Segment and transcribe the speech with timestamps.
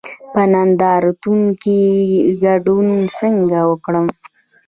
[0.33, 1.75] په نندارتونونو کې
[2.43, 4.07] ګډون څنګه وکړم؟